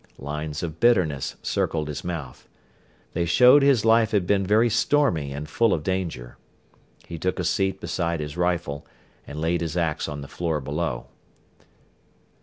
Lines 0.17 0.63
of 0.63 0.79
bitterness 0.79 1.35
circled 1.43 1.87
his 1.87 2.03
mouth. 2.03 2.47
They 3.13 3.25
showed 3.25 3.61
his 3.61 3.85
life 3.85 4.09
had 4.09 4.25
been 4.25 4.43
very 4.47 4.67
stormy 4.67 5.31
and 5.31 5.47
full 5.47 5.75
of 5.75 5.83
danger. 5.83 6.37
He 7.05 7.19
took 7.19 7.37
a 7.37 7.43
seat 7.43 7.79
beside 7.79 8.19
his 8.19 8.35
rifle 8.35 8.87
and 9.27 9.39
laid 9.39 9.61
his 9.61 9.77
ax 9.77 10.09
on 10.09 10.21
the 10.21 10.27
floor 10.27 10.59
below. 10.59 11.05